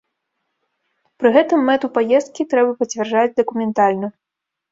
Пры 1.23 1.29
гэтым 1.35 1.59
мэту 1.67 1.91
паездкі 1.97 2.47
трэба 2.53 2.71
пацвярджаць 2.81 3.37
дакументальна. 3.43 4.07